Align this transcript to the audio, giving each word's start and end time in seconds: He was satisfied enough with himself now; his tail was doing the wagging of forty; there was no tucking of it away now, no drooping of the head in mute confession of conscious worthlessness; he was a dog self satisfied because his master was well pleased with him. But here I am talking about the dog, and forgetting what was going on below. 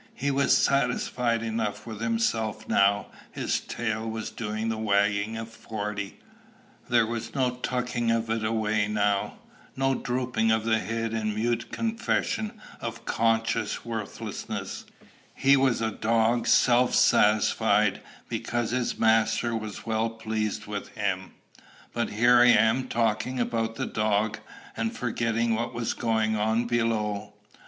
He 0.15 0.31
was 0.31 0.57
satisfied 0.57 1.43
enough 1.43 1.85
with 1.85 2.01
himself 2.01 2.67
now; 2.67 3.05
his 3.31 3.59
tail 3.59 4.09
was 4.09 4.31
doing 4.31 4.69
the 4.69 4.77
wagging 4.79 5.37
of 5.37 5.47
forty; 5.47 6.17
there 6.89 7.05
was 7.05 7.35
no 7.35 7.57
tucking 7.57 8.09
of 8.09 8.27
it 8.31 8.43
away 8.43 8.87
now, 8.87 9.35
no 9.75 9.93
drooping 9.93 10.49
of 10.49 10.65
the 10.65 10.79
head 10.79 11.13
in 11.13 11.35
mute 11.35 11.71
confession 11.71 12.59
of 12.79 13.05
conscious 13.05 13.85
worthlessness; 13.85 14.85
he 15.35 15.55
was 15.55 15.81
a 15.81 15.91
dog 15.91 16.47
self 16.47 16.95
satisfied 16.95 18.01
because 18.27 18.71
his 18.71 18.97
master 18.97 19.55
was 19.55 19.85
well 19.85 20.09
pleased 20.09 20.65
with 20.65 20.87
him. 20.97 21.33
But 21.93 22.09
here 22.09 22.39
I 22.39 22.47
am 22.47 22.87
talking 22.87 23.39
about 23.39 23.75
the 23.75 23.85
dog, 23.85 24.39
and 24.75 24.97
forgetting 24.97 25.53
what 25.53 25.75
was 25.75 25.93
going 25.93 26.35
on 26.35 26.65
below. 26.65 27.33